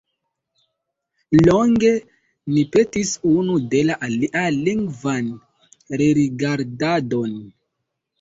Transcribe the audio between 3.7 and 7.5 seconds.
de la alia lingvan rerigardadon.